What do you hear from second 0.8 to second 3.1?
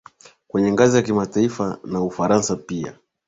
ya kimataifa na Ufaransa pia